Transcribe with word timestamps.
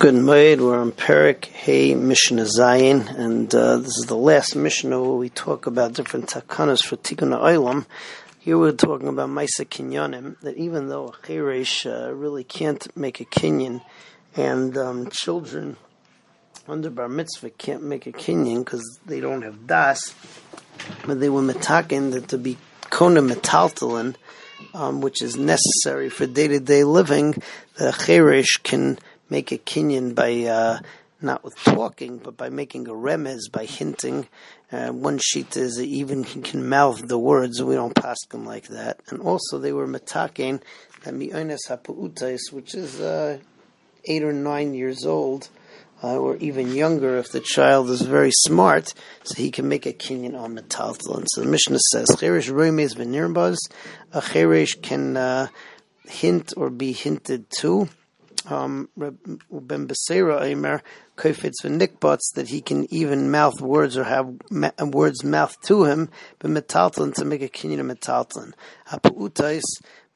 Good 0.00 0.14
morning. 0.14 0.64
We're 0.64 0.78
on 0.78 0.92
Perik 0.92 1.44
Hey 1.44 1.94
Mishnah 1.94 2.46
Zayin, 2.58 3.14
and 3.18 3.54
uh, 3.54 3.76
this 3.76 3.98
is 3.98 4.06
the 4.08 4.16
last 4.16 4.56
Mishnah 4.56 4.98
where 4.98 5.10
we 5.10 5.28
talk 5.28 5.66
about 5.66 5.92
different 5.92 6.30
takanas 6.30 6.82
for 6.82 6.96
Tikkun 6.96 7.38
Olam. 7.38 7.84
Here 8.38 8.56
we're 8.56 8.72
talking 8.72 9.08
about 9.08 9.28
Maisa 9.28 9.66
Kinyanim, 9.66 10.40
that 10.40 10.56
even 10.56 10.88
though 10.88 11.08
a 11.08 11.12
Cheresh 11.12 11.84
uh, 11.84 12.14
really 12.14 12.44
can't 12.44 12.96
make 12.96 13.20
a 13.20 13.26
Kinyan, 13.26 13.82
and 14.34 14.74
um, 14.78 15.10
children 15.10 15.76
under 16.66 16.88
Bar 16.88 17.10
Mitzvah 17.10 17.50
can't 17.50 17.82
make 17.82 18.06
a 18.06 18.12
Kinyan 18.12 18.64
because 18.64 19.00
they 19.04 19.20
don't 19.20 19.42
have 19.42 19.66
Das, 19.66 20.14
but 21.04 21.20
they 21.20 21.28
were 21.28 21.42
metakin 21.42 22.12
that 22.12 22.28
to 22.28 22.38
be 22.38 22.56
Kona 22.88 23.20
Metaltalin, 23.20 24.14
um, 24.72 25.02
which 25.02 25.20
is 25.20 25.36
necessary 25.36 26.08
for 26.08 26.26
day 26.26 26.48
to 26.48 26.58
day 26.58 26.84
living, 26.84 27.34
the 27.76 27.90
Cheresh 27.90 28.62
can 28.62 28.98
make 29.30 29.52
a 29.52 29.58
kinyan 29.58 30.14
by 30.14 30.44
uh, 30.44 30.80
not 31.22 31.44
with 31.44 31.56
talking, 31.56 32.18
but 32.18 32.36
by 32.36 32.48
making 32.48 32.88
a 32.88 32.92
remez, 32.92 33.50
by 33.50 33.64
hinting. 33.64 34.26
Uh, 34.72 34.88
one 34.88 35.18
sheet 35.18 35.56
is 35.56 35.80
even 35.80 36.24
he 36.24 36.40
can 36.40 36.68
mouth 36.68 37.06
the 37.06 37.18
words. 37.18 37.62
We 37.62 37.74
don't 37.74 37.94
pass 37.94 38.18
them 38.30 38.44
like 38.44 38.68
that. 38.68 39.00
And 39.08 39.20
also 39.20 39.58
they 39.58 39.72
were 39.72 39.86
metaken 39.86 40.62
that 41.04 41.14
mi'oines 41.14 41.68
hapu'utais, 41.68 42.52
which 42.52 42.74
is 42.74 43.00
uh, 43.00 43.38
eight 44.04 44.22
or 44.22 44.32
nine 44.32 44.74
years 44.74 45.04
old. 45.04 45.48
Uh, 46.02 46.16
or 46.16 46.36
even 46.36 46.72
younger 46.72 47.18
if 47.18 47.30
the 47.30 47.40
child 47.40 47.90
is 47.90 48.00
very 48.00 48.30
smart, 48.30 48.94
so 49.22 49.34
he 49.34 49.50
can 49.50 49.68
make 49.68 49.84
a 49.84 49.92
kinyan 49.92 50.34
on 50.34 50.56
metaltalin. 50.56 51.26
So 51.28 51.42
the 51.42 51.46
Mishnah 51.46 51.78
says, 51.92 52.08
"Cheresh 52.08 52.50
roimes 52.50 52.96
v'nirbaz." 52.96 53.58
A 54.14 54.22
cheresh 54.22 54.80
can 54.80 55.18
uh, 55.18 55.48
hint 56.06 56.54
or 56.56 56.70
be 56.70 56.92
hinted 56.92 57.50
to 57.58 57.90
um, 58.46 58.88
Ben 58.96 59.86
Beseira 59.86 60.40
Eimer 60.40 60.80
Koifitz 61.16 61.62
v'nikbots 61.64 62.32
that 62.34 62.48
he 62.48 62.60
can 62.60 62.92
even 62.92 63.30
mouth 63.30 63.60
words 63.60 63.96
or 63.96 64.04
have 64.04 64.34
ma- 64.50 64.70
words 64.80 65.22
mouthed 65.22 65.62
to 65.64 65.84
him, 65.84 66.08
but 66.38 66.50
metalton 66.50 67.14
to 67.14 67.24
make 67.24 67.42
a 67.42 67.48
kinyan 67.48 67.90
metalton. 67.90 68.52
Hapuutais 68.88 69.62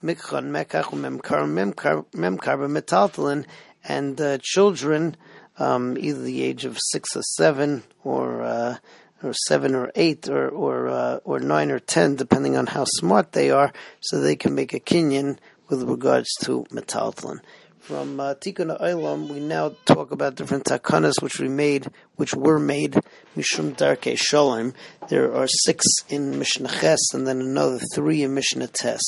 mikchan 0.03 0.51
mekach 0.51 0.91
memkar 0.93 1.45
memkar 1.45 2.05
memkar 2.13 2.71
metalton 2.71 3.45
and 3.85 4.21
uh, 4.21 4.39
children, 4.41 5.17
um, 5.59 5.99
either 5.99 6.23
the 6.23 6.43
age 6.43 6.65
of 6.65 6.79
six 6.81 7.17
or 7.17 7.23
seven 7.23 7.83
or. 8.03 8.43
Uh, 8.43 8.77
or 9.23 9.33
seven 9.47 9.75
or 9.75 9.91
eight 9.95 10.29
or 10.29 10.51
or 10.51 10.89
uh, 10.89 11.17
or 11.25 11.39
nine 11.39 11.71
or 11.71 11.79
ten, 11.79 12.15
depending 12.15 12.59
on 12.59 12.67
how 12.67 12.85
smart 12.85 13.33
they 13.33 13.51
are, 13.51 13.73
so 14.01 14.21
they 14.21 14.37
can 14.37 14.55
make 14.55 14.75
a 14.75 14.81
kinyan 14.81 15.39
with 15.71 15.83
regards 15.85 16.29
to 16.43 16.65
metaltlin 16.71 17.41
from 17.85 18.19
uh, 18.19 18.33
Tikkun 18.33 18.81
Olam, 18.81 19.29
we 19.29 19.41
now 19.41 19.75
talk 19.85 20.11
about 20.11 20.37
different 20.37 20.65
takanas 20.65 21.21
which 21.21 21.39
we 21.39 21.49
made, 21.49 21.87
which 22.17 22.35
were 22.35 22.59
made 22.59 22.99
mishum 23.37 23.77
darke 23.77 24.17
shalom. 24.17 24.73
There 25.11 25.35
are 25.35 25.47
six 25.47 25.85
in 26.09 26.39
Mishnah 26.39 26.71
Ches, 26.81 27.13
and 27.13 27.27
then 27.27 27.43
another 27.43 27.79
three 27.95 28.23
in 28.23 28.33
Mishnah 28.33 28.69
Tes. 28.69 29.03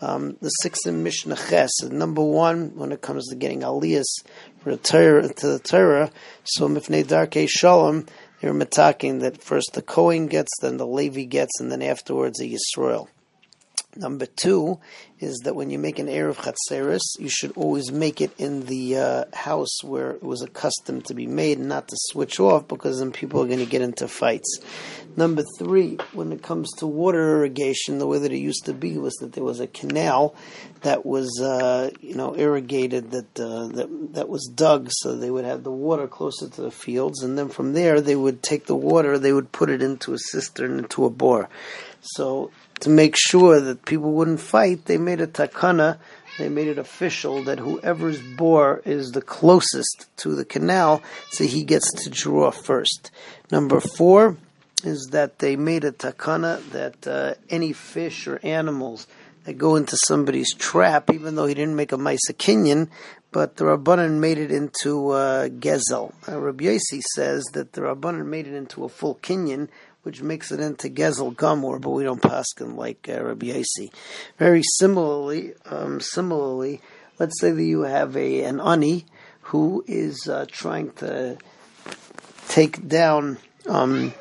Um, 0.00 0.36
the 0.40 0.48
six 0.48 0.86
in 0.86 1.04
Mishnah 1.04 1.36
Ches 1.36 1.70
number 1.84 2.20
one 2.20 2.74
when 2.74 2.90
it 2.90 3.00
comes 3.00 3.28
to 3.28 3.36
getting 3.36 3.60
aliyas 3.60 4.24
for 4.58 4.72
the 4.72 4.76
Torah 4.76 5.32
to 5.32 5.46
the 5.46 5.60
Torah. 5.60 6.10
So 6.42 6.68
mifnei 6.68 7.06
darke 7.06 7.48
shalom, 7.48 8.06
they're 8.40 8.52
mataking 8.52 9.20
that 9.20 9.40
first 9.40 9.74
the 9.74 9.82
Kohen 9.82 10.26
gets, 10.26 10.50
then 10.60 10.78
the 10.78 10.86
Levi 10.86 11.26
gets, 11.26 11.60
and 11.60 11.70
then 11.70 11.80
afterwards 11.80 12.40
the 12.40 12.52
Yisrael. 12.52 13.06
Number 13.94 14.26
two 14.26 14.80
is 15.18 15.38
that 15.44 15.54
when 15.54 15.70
you 15.70 15.78
make 15.78 15.98
an 15.98 16.08
Erev 16.08 16.36
Chatzeris, 16.36 17.00
you 17.18 17.30
should 17.30 17.52
always 17.56 17.90
make 17.90 18.20
it 18.20 18.32
in 18.38 18.66
the 18.66 18.98
uh, 18.98 19.24
house 19.32 19.82
where 19.82 20.10
it 20.10 20.22
was 20.22 20.42
accustomed 20.42 21.06
to 21.06 21.14
be 21.14 21.26
made, 21.26 21.58
not 21.58 21.88
to 21.88 21.96
switch 22.10 22.38
off, 22.38 22.68
because 22.68 22.98
then 22.98 23.12
people 23.12 23.42
are 23.42 23.46
going 23.46 23.58
to 23.58 23.66
get 23.66 23.80
into 23.80 24.08
fights. 24.08 24.60
Number 25.16 25.42
three, 25.58 25.96
when 26.12 26.32
it 26.32 26.42
comes 26.42 26.70
to 26.78 26.86
water 26.86 27.38
irrigation, 27.38 27.98
the 27.98 28.06
way 28.06 28.18
that 28.18 28.30
it 28.30 28.36
used 28.38 28.66
to 28.66 28.74
be 28.74 28.98
was 28.98 29.14
that 29.14 29.32
there 29.32 29.44
was 29.44 29.60
a 29.60 29.66
canal 29.66 30.34
that 30.82 31.06
was, 31.06 31.40
uh, 31.40 31.90
you 32.02 32.14
know, 32.14 32.36
irrigated, 32.36 33.12
that, 33.12 33.40
uh, 33.40 33.68
that 33.68 33.88
that 34.12 34.28
was 34.28 34.46
dug, 34.54 34.88
so 34.90 35.16
they 35.16 35.30
would 35.30 35.46
have 35.46 35.62
the 35.62 35.72
water 35.72 36.06
closer 36.06 36.48
to 36.50 36.60
the 36.60 36.70
fields, 36.70 37.22
and 37.22 37.38
then 37.38 37.48
from 37.48 37.72
there 37.72 38.02
they 38.02 38.14
would 38.14 38.42
take 38.42 38.66
the 38.66 38.76
water, 38.76 39.18
they 39.18 39.32
would 39.32 39.50
put 39.52 39.70
it 39.70 39.80
into 39.80 40.12
a 40.12 40.18
cistern, 40.18 40.78
into 40.78 41.06
a 41.06 41.10
bore. 41.10 41.48
So 42.02 42.50
to 42.80 42.90
make 42.90 43.16
sure 43.16 43.60
that 43.60 43.84
people 43.84 44.12
wouldn't 44.12 44.40
fight, 44.40 44.84
they 44.84 44.98
made 45.06 45.20
a 45.20 45.26
takana, 45.28 45.98
they 46.36 46.48
made 46.48 46.66
it 46.66 46.78
official 46.78 47.44
that 47.44 47.60
whoever's 47.60 48.20
bore 48.36 48.82
is 48.84 49.12
the 49.12 49.22
closest 49.22 50.06
to 50.18 50.34
the 50.34 50.44
canal, 50.44 51.00
so 51.30 51.44
he 51.44 51.62
gets 51.62 51.92
to 52.02 52.10
draw 52.10 52.50
first. 52.50 53.12
Number 53.52 53.80
four 53.80 54.36
is 54.82 55.08
that 55.12 55.38
they 55.38 55.54
made 55.54 55.84
a 55.84 55.92
takana 55.92 56.52
that 56.70 57.06
uh, 57.06 57.34
any 57.48 57.72
fish 57.72 58.26
or 58.26 58.40
animals 58.42 59.06
that 59.44 59.54
go 59.54 59.76
into 59.76 59.96
somebody's 59.96 60.52
trap, 60.54 61.08
even 61.12 61.36
though 61.36 61.46
he 61.46 61.54
didn't 61.54 61.76
make 61.76 61.92
a 61.92 61.96
Kinyan, 61.96 62.88
but 63.30 63.56
the 63.56 63.64
Rabbanan 63.64 64.18
made 64.18 64.38
it 64.38 64.50
into 64.50 65.10
uh, 65.10 65.48
Gezel. 65.48 66.12
Uh, 66.28 66.40
Rabbi 66.40 66.64
Yossi 66.64 67.00
says 67.14 67.44
that 67.52 67.72
the 67.72 67.82
Rabbanan 67.82 68.26
made 68.26 68.46
it 68.48 68.54
into 68.54 68.84
a 68.84 68.88
full 68.88 69.14
Kinyan, 69.22 69.68
which 70.06 70.22
makes 70.22 70.52
it 70.52 70.60
into 70.60 70.88
Gezel 70.88 71.34
Gamor, 71.34 71.80
but 71.80 71.90
we 71.90 72.04
don't 72.04 72.22
pass 72.22 72.46
him 72.56 72.76
like 72.76 73.08
uh, 73.08 73.24
Rabbi 73.24 73.46
Yossi. 73.46 73.92
Very 74.38 74.62
similarly, 74.62 75.54
um, 75.64 76.00
similarly, 76.00 76.80
let's 77.18 77.40
say 77.40 77.50
that 77.50 77.64
you 77.64 77.80
have 77.80 78.16
a 78.16 78.44
an 78.44 78.60
ani 78.60 79.04
who 79.40 79.84
is 79.88 80.28
uh, 80.28 80.46
trying 80.48 80.92
to 80.92 81.36
take 82.46 82.86
down 82.86 83.38
um, 83.68 84.14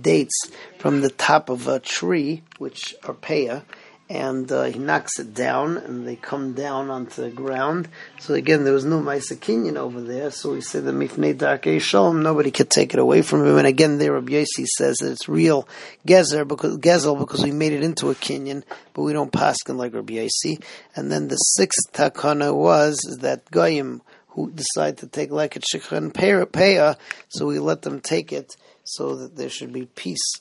dates 0.00 0.48
from 0.78 1.00
the 1.00 1.10
top 1.10 1.48
of 1.48 1.66
a 1.66 1.80
tree, 1.80 2.44
which 2.58 2.94
are 3.02 3.14
peah, 3.14 3.64
and 4.08 4.50
uh, 4.52 4.64
he 4.64 4.78
knocks 4.78 5.18
it 5.18 5.32
down, 5.32 5.78
and 5.78 6.06
they 6.06 6.16
come 6.16 6.52
down 6.52 6.90
onto 6.90 7.22
the 7.22 7.30
ground. 7.30 7.88
So 8.20 8.34
again, 8.34 8.64
there 8.64 8.74
was 8.74 8.84
no 8.84 9.00
Maisakinyan 9.00 9.76
over 9.76 10.00
there, 10.02 10.30
so 10.30 10.52
we 10.52 10.60
say 10.60 10.80
that 10.80 10.94
Mifnei 10.94 11.34
Darkei 11.34 11.80
Shalom, 11.80 12.22
nobody 12.22 12.50
could 12.50 12.68
take 12.68 12.92
it 12.92 13.00
away 13.00 13.22
from 13.22 13.46
him. 13.46 13.56
And 13.56 13.66
again, 13.66 13.98
there 13.98 14.12
Rabbi 14.12 14.32
Yossi 14.32 14.66
says 14.66 14.98
that 14.98 15.12
it's 15.12 15.28
real 15.28 15.66
Gezer 16.06 16.46
because 16.46 16.76
Gezel 16.78 17.18
because 17.18 17.42
we 17.42 17.52
made 17.52 17.72
it 17.72 17.82
into 17.82 18.10
a 18.10 18.14
kinyan, 18.14 18.62
but 18.92 19.02
we 19.02 19.14
don't 19.14 19.32
paskin 19.32 19.76
like 19.76 19.94
Rabbi 19.94 20.14
Yossi. 20.14 20.62
And 20.94 21.10
then 21.10 21.28
the 21.28 21.36
sixth 21.36 21.92
takana 21.92 22.54
was 22.54 22.98
that 23.20 23.50
Goyim 23.50 24.02
who 24.28 24.50
decide 24.50 24.98
to 24.98 25.06
take 25.06 25.30
like 25.30 25.56
a 25.56 25.60
shikha 25.60 25.96
and 25.96 26.12
peah, 26.12 26.96
so 27.28 27.46
we 27.46 27.58
let 27.58 27.82
them 27.82 28.00
take 28.00 28.32
it 28.32 28.56
so 28.82 29.16
that 29.16 29.36
there 29.36 29.48
should 29.48 29.72
be 29.72 29.86
peace 29.86 30.40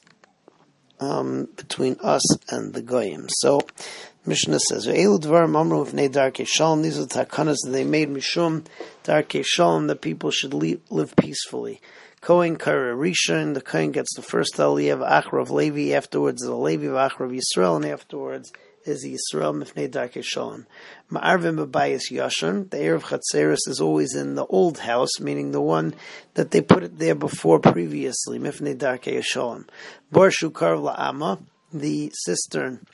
um, 1.00 1.48
between 1.56 1.98
us 2.02 2.24
and 2.52 2.74
the 2.74 2.81
goyim. 2.81 3.28
So 3.30 3.62
Mishnah 4.26 4.59
says, 4.59 4.88
"Elu 4.88 5.20
dvar 5.20 5.48
mamru 5.48 5.86
v'nei 5.86 6.09
darkei 6.09 6.48
shalom." 6.48 6.81
These 6.81 6.98
are 7.00 7.06
the 7.06 7.26
takanas 7.26 7.58
that 7.64 7.72
they 7.72 7.84
made 7.84 8.09
mishum 8.09 8.66
darkei 9.03 9.44
shalom 9.46 9.88
that 9.88 10.02
people 10.02 10.32
should 10.32 10.53
live 10.53 11.16
peacefully. 11.16 11.82
Kohen 12.22 12.56
Kara 12.56 12.96
Rishon, 12.96 13.53
the 13.53 13.59
Kohen 13.59 13.92
gets 13.92 14.16
the 14.16 14.22
first 14.22 14.56
aliyah 14.56 14.94
of 14.94 15.00
Achrav 15.02 15.50
Levi, 15.50 15.94
afterwards 15.94 16.42
the 16.42 16.56
Levi 16.56 16.86
of 16.86 16.94
Achrav 16.94 17.38
Yisrael, 17.38 17.76
and 17.76 17.86
afterwards 17.86 18.53
is 18.86 19.06
Yisrael 19.06 19.54
Mifnei 19.54 19.90
Darkei 19.90 20.24
Shalom. 20.24 20.66
Ma'arvim 21.12 21.66
Abayis 21.66 22.12
Yashon, 22.12 22.70
the 22.70 22.78
Erev 22.78 23.02
Chatzeris 23.02 23.68
is 23.68 23.80
always 23.80 24.16
in 24.16 24.36
the 24.36 24.46
old 24.46 24.80
house, 24.80 25.20
meaning 25.20 25.52
the 25.52 25.62
one 25.62 25.94
that 26.34 26.52
they 26.52 26.62
put 26.62 26.84
it 26.84 26.98
there 26.98 27.16
before 27.16 27.60
previously, 27.60 28.40
Mifnei 28.40 28.76
Darkei 28.76 29.24
Shalom. 29.24 29.66
Bar 30.12 30.30
Shukar 30.30 30.78
La'ama, 30.78 31.42
the 31.72 32.12
cistern, 32.26 32.86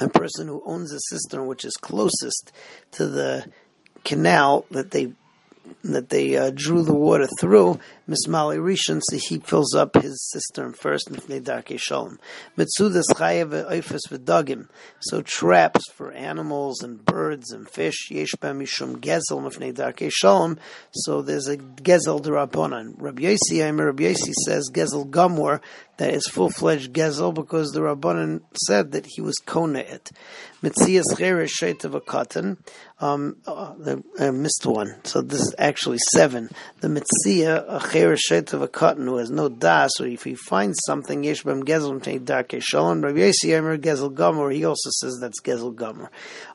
a 0.00 0.08
person 0.08 0.48
who 0.48 0.62
owns 0.66 0.92
a 0.92 1.00
cistern 1.00 1.46
which 1.46 1.64
is 1.64 1.76
closest 1.76 2.52
to 2.92 3.06
the 3.06 3.50
canal 4.04 4.66
that 4.70 4.90
they 4.90 5.12
that 5.82 6.10
they 6.10 6.36
uh, 6.36 6.50
drew 6.54 6.82
the 6.82 6.94
water 6.94 7.26
through, 7.40 7.78
Mismali 8.08 8.58
Rishon, 8.58 9.02
so 9.02 9.16
he 9.16 9.38
fills 9.40 9.74
up 9.74 9.96
his 9.96 10.30
cistern 10.30 10.72
first, 10.72 11.10
Mifnei 11.10 11.40
Darkei 11.40 11.78
Shalom. 11.78 12.18
Mitzudas 12.56 13.06
Chayev 13.10 13.68
Eifes 13.68 14.08
V'Dagim, 14.08 14.68
so 15.00 15.22
traps 15.22 15.82
for 15.92 16.12
animals 16.12 16.82
and 16.82 17.04
birds 17.04 17.50
and 17.50 17.68
fish, 17.68 18.08
Yesh 18.10 18.32
Mishum 18.40 18.96
Gezel 18.98 19.42
Mifnei 19.42 19.74
Darkei 19.74 20.10
Shalom, 20.12 20.58
so 20.92 21.20
there's 21.20 21.48
a 21.48 21.56
Gezel 21.56 22.22
Derabonan. 22.22 22.94
Rabbi 22.96 23.22
Yossi, 23.22 23.60
Rabbi 23.60 24.04
Yossi 24.04 24.32
says 24.44 24.70
Gezel 24.72 25.10
Gamor, 25.10 25.60
that 25.96 26.12
is 26.12 26.26
full-fledged 26.28 26.92
Gezel, 26.92 27.34
because 27.34 27.72
the 27.72 27.80
Rabbanan 27.80 28.42
said 28.66 28.92
that 28.92 29.06
he 29.06 29.20
was 29.20 29.36
Kona 29.46 29.80
it. 29.80 30.10
Mitzias 30.62 31.04
Cheresh 31.12 31.50
Sheit 31.60 31.84
of 31.84 31.94
a 31.94 32.00
cotton, 32.00 32.58
um, 33.00 33.36
uh, 33.46 33.74
I 34.18 34.30
missed 34.30 34.64
one, 34.64 34.96
so 35.04 35.20
this 35.20 35.40
is 35.40 35.54
actually 35.58 35.98
seven. 36.12 36.48
The 36.80 36.88
Mitzia, 36.88 37.80
Acher 37.96 38.18
Shet 38.18 38.52
of 38.52 38.62
a 38.62 38.68
cotton 38.68 39.06
who 39.06 39.16
has 39.16 39.30
no 39.30 39.48
das, 39.48 40.00
or 40.00 40.06
if 40.06 40.24
he 40.24 40.34
finds 40.34 40.78
something, 40.86 41.24
Yesh 41.24 41.42
Bem 41.42 41.62
Gezel 41.64 42.24
Darke 42.24 42.60
Shalom, 42.60 43.02
Rabbi 43.02 43.18
Yossi 43.18 43.56
Emer 43.56 43.78
Gezel 43.78 44.12
Gomer, 44.12 44.50
he 44.50 44.64
also 44.64 44.90
says 44.90 45.18
that's 45.20 45.40
Gezel 45.40 45.74
Gomer. 45.74 46.10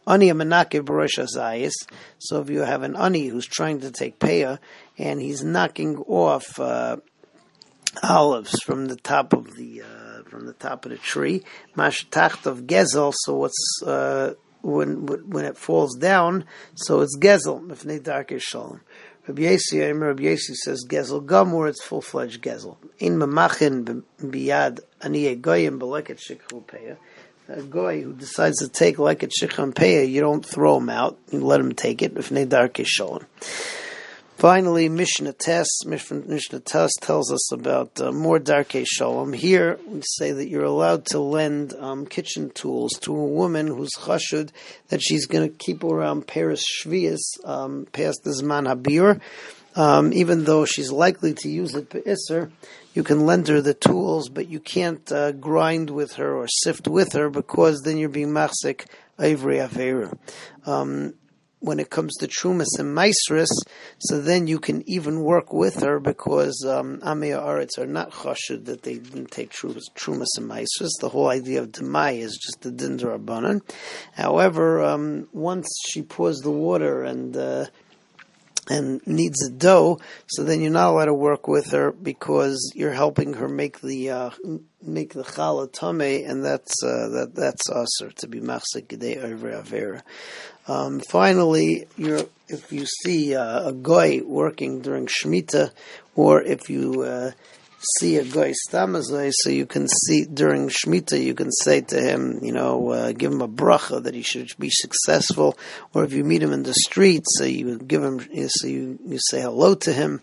Ani 0.08 0.30
Amenake 0.30 0.82
Barosh 0.82 1.20
Azayis, 1.20 1.74
so 2.20 2.42
if 2.42 2.50
you 2.50 2.60
have 2.60 2.84
an 2.84 2.96
Ani 2.96 3.28
who's 3.28 3.48
trying 3.48 3.80
to 3.82 3.92
take 3.92 4.20
Peah, 4.20 4.60
and 4.98 5.22
he's 5.22 5.44
knocking 5.44 5.98
off 5.98 6.60
uh, 6.60 6.98
olives 8.04 8.62
from 8.62 8.86
the 8.86 8.96
top 8.96 9.34
of 9.34 9.56
the 9.56 9.82
uh, 9.82 10.24
from 10.30 10.46
the 10.46 10.54
top 10.54 10.86
of 10.86 10.92
the 10.92 10.98
tree, 10.98 11.44
Mashtacht 11.76 12.46
of 12.46 12.62
Gezel, 12.62 13.14
so 13.16 13.36
what's 13.36 13.82
uh, 13.86 14.34
when 14.62 15.06
when 15.06 15.46
it 15.46 15.58
falls 15.58 15.96
down, 15.98 16.46
so 16.76 17.02
it's 17.02 17.18
Gezel, 17.18 17.66
Mifnei 17.66 18.02
Darke 18.02 18.40
Shalom. 18.40 18.82
Rabbi 19.28 19.44
Yossi, 19.44 20.02
Rabbi 20.02 20.24
Yossi 20.24 20.56
says 20.56 20.84
Gezel 20.88 21.24
Gamur, 21.24 21.70
it's 21.70 21.84
full 21.84 22.02
fledged 22.02 22.42
Gezel. 22.42 22.78
In 22.98 23.20
Mamachin 23.20 24.02
biyad 24.20 24.80
ani 25.00 25.36
goyim 25.36 25.80
beleket 25.80 26.18
shikhu 26.18 26.64
peya. 26.64 26.98
A 27.48 27.62
goy 27.62 28.02
who 28.02 28.14
decides 28.14 28.58
to 28.60 28.68
take 28.68 28.98
like 28.98 29.22
a 29.22 29.28
shikhan 29.28 29.76
peya, 29.76 30.10
you 30.10 30.22
don't 30.22 30.44
throw 30.44 30.78
him 30.78 30.90
out. 30.90 31.20
You 31.32 31.46
let 31.46 31.60
him 31.60 31.74
take 31.74 32.02
it. 32.02 32.18
If 32.18 32.30
nedar 32.30 32.70
kisholon. 32.70 33.26
Finally, 34.38 34.90
Mishnah 34.90 35.34
Tes, 35.34 35.68
Mishnah 35.86 36.60
Tes 36.62 36.92
tells 37.00 37.32
us 37.32 37.52
about 37.52 38.02
uh, 38.02 38.12
more 38.12 38.40
Darkei 38.40 38.86
Shalom. 38.88 39.34
Here, 39.34 39.78
we 39.86 40.02
say 40.04 40.32
that 40.32 40.48
you're 40.48 40.64
allowed 40.64 41.06
to 41.08 41.20
lend 41.20 41.74
um, 41.76 42.08
kitchen 42.08 42.50
tools 42.50 42.94
to 43.02 43.16
a 43.16 43.26
woman 43.28 43.68
who's 43.68 43.92
chashud 44.00 44.50
that 44.90 45.02
she's 45.02 45.28
going 45.28 45.48
to 45.48 45.56
keep 45.56 45.84
around 45.84 46.26
Paris 46.26 46.64
Shvias 46.64 47.20
um, 47.46 47.88
past 47.92 48.24
the 48.24 48.32
Zman 48.32 48.68
Habir. 48.68 49.22
Um, 49.76 50.12
even 50.12 50.44
though 50.44 50.66
she's 50.66 50.92
likely 50.92 51.34
to 51.36 51.50
use 51.50 51.76
it 51.76 51.90
Isser, 51.90 52.52
you 52.94 53.04
can 53.04 53.26
lend 53.26 53.48
her 53.48 53.62
the 53.62 53.74
tools, 53.74 54.28
but 54.28 54.50
you 54.50 54.60
can't 54.60 55.10
uh, 55.12 55.32
grind 55.32 55.90
with 55.90 56.14
her 56.14 56.36
or 56.36 56.48
sift 56.48 56.88
with 56.88 57.14
her 57.14 57.30
because 57.30 57.82
then 57.82 57.98
you're 57.98 58.10
being 58.10 58.30
machzik 58.30 58.86
Ivory 59.18 59.58
Avera. 59.58 60.18
Um, 60.66 61.14
when 61.62 61.80
it 61.80 61.90
comes 61.90 62.16
to 62.18 62.28
Trumas 62.28 62.80
and 62.80 62.96
Maisris, 62.96 63.52
so 64.00 64.20
then 64.20 64.48
you 64.48 64.60
can 64.60 64.84
even 64.90 65.22
work 65.22 65.54
with 65.54 65.82
her 65.82 66.00
because 66.00 66.66
um, 66.68 67.00
Amia 67.02 67.40
Aretz 67.40 67.78
are 67.78 67.88
not 67.88 68.12
chashud 68.12 68.66
that 68.66 68.82
they 68.82 68.98
didn't 68.98 69.32
take 69.32 69.52
Trumas, 69.52 69.84
trumas 69.96 70.38
and 70.38 70.50
Maisris. 70.50 70.90
The 71.00 71.10
whole 71.10 71.30
idea 71.30 71.62
of 71.62 71.72
Demai 71.72 72.18
is 72.18 72.38
just 72.38 72.62
the 72.62 72.72
Dindar 72.72 73.18
Abanan. 73.18 73.62
However, 74.14 74.84
um, 74.84 75.30
once 75.32 75.68
she 75.88 76.02
pours 76.02 76.40
the 76.40 76.52
water 76.52 77.04
and 77.04 77.38
uh, 77.38 77.66
and 78.70 79.06
needs 79.08 79.44
a 79.46 79.50
dough, 79.50 80.00
so 80.28 80.44
then 80.44 80.62
you're 80.62 80.72
not 80.72 80.90
allowed 80.90 81.06
to 81.06 81.14
work 81.14 81.48
with 81.48 81.72
her 81.72 81.92
because 81.92 82.72
you're 82.76 82.92
helping 82.94 83.34
her 83.34 83.48
make 83.48 83.82
the 83.82 84.10
uh, 84.12 84.30
make 84.82 85.14
the 85.14 85.24
challah 85.24 85.72
tame, 85.72 86.30
and 86.30 86.46
that's 86.46 86.84
uh, 86.84 87.10
that 87.10 87.32
that's 87.34 87.70
usher 87.70 88.12
to 88.12 88.28
be 88.28 88.40
machzik 88.40 88.88
gedei 88.88 89.18
over 89.18 89.52
avera. 89.52 90.02
Um, 90.68 91.00
finally, 91.00 91.88
if 91.98 92.72
you 92.72 92.86
see 92.86 93.36
uh, 93.36 93.70
a 93.70 93.74
guy 93.74 94.22
working 94.24 94.82
during 94.82 95.08
shmita, 95.08 95.72
or 96.16 96.42
if 96.42 96.70
you 96.70 97.02
uh, 97.02 97.32
see 97.98 98.18
a 98.18 98.24
guy 98.24 98.54
stamazai, 98.68 99.32
so 99.34 99.50
you 99.50 99.66
can 99.66 99.88
see 99.88 100.26
during 100.26 100.70
Shemitah, 100.70 101.22
you 101.22 101.34
can 101.34 101.52
say 101.52 101.82
to 101.82 102.00
him, 102.00 102.40
you 102.44 102.52
know, 102.52 102.90
uh, 102.90 103.12
give 103.12 103.32
him 103.32 103.42
a 103.42 103.48
bracha 103.48 104.04
that 104.04 104.14
he 104.14 104.22
should 104.22 104.52
be 104.60 104.70
successful, 104.70 105.58
or 105.94 106.04
if 106.04 106.14
you 106.14 106.24
meet 106.24 106.44
him 106.44 106.54
in 106.54 106.64
the 106.64 106.74
street, 106.74 107.24
so 107.26 107.44
you 107.44 107.78
give 107.80 108.04
him, 108.04 108.20
so 108.50 108.68
you, 108.68 109.00
you 109.06 109.18
say 109.20 109.42
hello 109.42 109.76
to 109.76 109.94
him. 109.94 110.22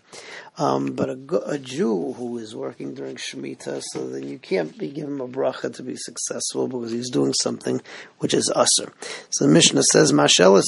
Um, 0.57 0.91
but 0.91 1.09
a, 1.09 1.41
a, 1.45 1.57
Jew 1.57 2.13
who 2.17 2.37
is 2.37 2.53
working 2.53 2.93
during 2.93 3.15
Shemitah, 3.15 3.81
so 3.93 4.09
then 4.09 4.27
you 4.27 4.37
can't 4.37 4.77
be 4.77 4.89
him 4.89 5.21
a 5.21 5.27
bracha 5.27 5.73
to 5.75 5.83
be 5.83 5.95
successful 5.95 6.67
because 6.67 6.91
he's 6.91 7.09
doing 7.09 7.31
something 7.33 7.81
which 8.17 8.33
is 8.33 8.51
usher. 8.53 8.91
So 9.29 9.45
the 9.45 9.53
Mishnah 9.53 9.83
says, 9.83 10.11
"Mashelas 10.11 10.65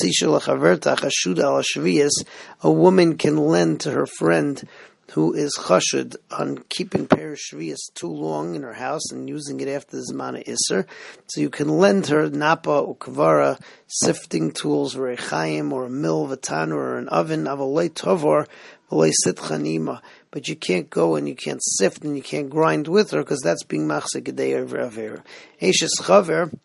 A 2.61 2.71
woman 2.71 3.17
can 3.17 3.37
lend 3.37 3.81
to 3.81 3.91
her 3.91 4.05
friend 4.05 4.65
who 5.11 5.33
is 5.33 5.57
chashud 5.57 6.15
on 6.31 6.57
keeping 6.69 7.05
Perish 7.05 7.53
too 7.95 8.07
long 8.07 8.55
in 8.55 8.63
her 8.63 8.73
house 8.73 9.11
and 9.11 9.27
using 9.27 9.59
it 9.59 9.67
after 9.67 9.97
the 9.97 10.13
Zmana 10.13 10.43
Isser. 10.45 10.85
So 11.27 11.41
you 11.41 11.49
can 11.49 11.67
lend 11.67 12.07
her 12.07 12.29
napa 12.29 12.71
or 12.71 12.95
kavara, 12.95 13.59
sifting 13.87 14.51
tools, 14.51 14.95
or 14.95 15.09
a 15.09 15.17
chayim, 15.17 15.71
or 15.73 15.85
a 15.85 15.89
mill, 15.89 16.27
vatan, 16.27 16.71
or 16.71 16.97
an 16.97 17.09
oven, 17.09 17.43
avalei 17.43 17.89
tovor, 17.89 18.47
valei 18.89 19.11
sitchanima. 19.25 20.01
But 20.31 20.47
you 20.47 20.55
can't 20.55 20.89
go 20.89 21.15
and 21.15 21.27
you 21.27 21.35
can't 21.35 21.61
sift 21.61 22.05
and 22.05 22.15
you 22.15 22.23
can't 22.23 22.49
grind 22.49 22.87
with 22.87 23.11
her 23.11 23.21
because 23.21 23.41
that's 23.41 23.63
being 23.63 23.87
machzik 23.87 24.23
gedei 24.23 24.55
over 24.55 24.79
aver. 24.79 25.23
Ashes 25.61 25.99
chaver, 26.01 26.57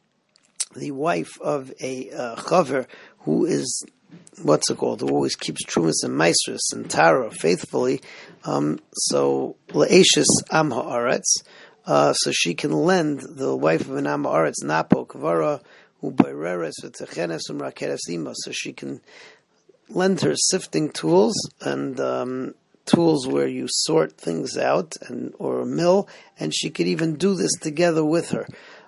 the 0.77 0.93
wife 0.93 1.41
of 1.41 1.73
a 1.81 2.11
uh, 2.13 2.37
chaver 2.37 2.87
who 3.21 3.45
is 3.45 3.85
what's 4.43 4.71
it 4.71 4.77
called, 4.77 5.01
who 5.01 5.09
always 5.09 5.37
keeps 5.37 5.65
trumas 5.65 6.03
and 6.03 6.17
maestras 6.17 6.71
and 6.73 6.89
tara 6.91 7.31
faithfully, 7.31 8.01
um, 8.45 8.79
so 8.93 9.57
le'eshis 9.69 10.27
am 10.51 10.71
haaretz, 10.71 11.43
uh, 11.87 12.13
so 12.13 12.31
she 12.33 12.55
can 12.55 12.73
lend 12.73 13.21
the 13.21 13.55
wife 13.57 13.83
of 13.83 13.97
an 13.97 14.07
am 14.07 14.25
haaretz 14.25 14.63
napo 14.63 15.05
kavara 15.05 15.61
ubayreres 16.03 16.75
v'techenes 16.83 17.51
umrakeres 17.51 18.35
so 18.35 18.53
she 18.53 18.73
can 18.73 19.01
lend 19.89 20.21
her 20.21 20.35
sifting 20.35 20.91
tools 20.91 21.35
and 21.61 22.01
um, 22.01 22.55
tools 22.87 23.27
where 23.27 23.49
you 23.49 23.67
sort 23.69 24.13
things 24.13 24.57
out 24.57 24.95
and 25.09 25.35
or 25.39 25.61
a 25.61 25.67
mill, 25.67 26.09
and 26.39 26.55
she 26.55 26.71
could 26.71 26.87
even 26.87 27.17
do 27.17 27.35
this 27.35 27.53
together 27.61 28.05
with 28.05 28.31
her 28.31 28.47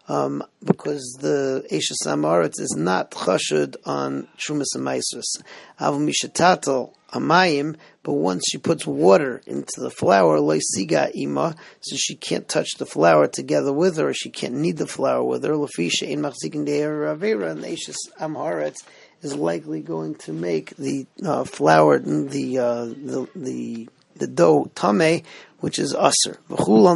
um, 0.09 0.43
because 0.65 1.19
the 1.21 1.65
Esha 1.71 1.95
Samaritz 2.03 2.59
is 2.59 2.75
not 2.77 3.11
chashud 3.11 3.77
on 3.85 4.27
Trumas 4.39 4.75
and 4.75 4.85
Maisras. 4.85 5.43
Avu 5.81 6.93
Amayim, 7.13 7.77
but 8.03 8.13
once 8.13 8.45
she 8.51 8.59
puts 8.59 8.87
water 8.87 9.41
into 9.47 9.81
the 9.81 9.91
flour, 9.91 10.39
Siga 10.39 11.11
Ima, 11.15 11.57
so 11.81 11.97
she 11.97 12.15
can't 12.15 12.49
touch 12.49 12.69
the 12.79 12.85
flour 12.85 13.27
together 13.27 13.73
with 13.73 13.97
her, 13.97 14.13
she 14.13 14.29
can't 14.29 14.55
knead 14.55 14.77
the 14.77 14.87
flour 14.87 15.23
with 15.23 15.43
her, 15.45 15.55
Lafisha 15.55 16.03
in 16.03 16.21
Machzikin 16.21 16.67
Ravera, 16.67 17.51
and 17.51 17.63
the 17.63 17.69
Esha 17.69 17.95
Amharetz 18.21 18.85
is 19.23 19.35
likely 19.35 19.81
going 19.81 20.17
to 20.17 20.33
make 20.33 20.77
the 20.77 21.07
uh, 21.25 21.45
flour, 21.45 21.99
the, 21.99 22.59
uh, 22.59 22.85
the, 22.85 23.29
the 23.35 23.89
the 24.19 24.27
dough 24.27 24.71
tame, 24.75 25.23
which 25.61 25.79
is 25.79 25.95
aser. 25.95 26.39
All 26.49 26.87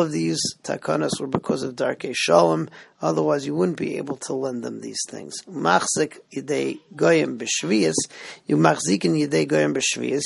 of 0.00 0.12
these 0.12 0.40
takanas 0.62 1.20
were 1.20 1.26
because 1.26 1.62
of 1.62 1.76
darke 1.76 2.06
shalom. 2.12 2.68
Otherwise, 3.00 3.46
you 3.46 3.54
wouldn't 3.54 3.78
be 3.78 3.96
able 3.96 4.16
to 4.16 4.34
lend 4.34 4.62
them 4.62 4.80
these 4.80 5.00
things. 5.08 5.36
You. 5.46 5.52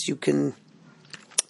You 0.09 0.17
can 0.17 0.55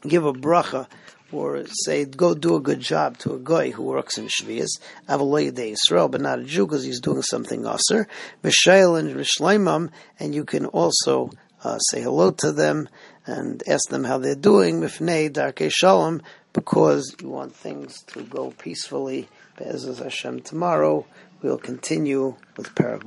give 0.06 0.24
a 0.24 0.32
bracha 0.32 0.86
or 1.32 1.64
say 1.66 2.04
go 2.04 2.34
do 2.34 2.56
a 2.56 2.60
good 2.60 2.80
job 2.80 3.16
to 3.18 3.34
a 3.34 3.38
guy 3.38 3.70
who 3.70 3.82
works 3.84 4.18
in 4.18 4.26
Shvias, 4.26 4.80
Avaloi 5.08 5.54
de 5.54 5.70
Israel, 5.70 6.08
but 6.08 6.20
not 6.20 6.40
a 6.40 6.44
Jew 6.44 6.66
because 6.66 6.84
he's 6.84 7.00
doing 7.00 7.22
something 7.22 7.66
aser. 7.66 8.08
And 8.42 10.00
and 10.18 10.34
you 10.34 10.44
can 10.44 10.66
also 10.66 11.30
uh, 11.62 11.78
say 11.78 12.02
hello 12.02 12.30
to 12.30 12.52
them 12.52 12.88
and 13.30 13.62
ask 13.68 13.88
them 13.88 14.04
how 14.04 14.18
they're 14.18 14.34
doing, 14.34 14.80
mifnei 14.80 15.30
darkei 15.30 15.70
shalom, 15.70 16.20
because 16.52 17.14
you 17.22 17.28
want 17.28 17.54
things 17.54 18.02
to 18.02 18.22
go 18.22 18.50
peacefully. 18.58 19.28
Be'ezus 19.56 20.02
Hashem 20.02 20.40
tomorrow, 20.40 21.06
we'll 21.40 21.58
continue 21.58 22.34
with 22.56 22.74
Parak 22.74 23.04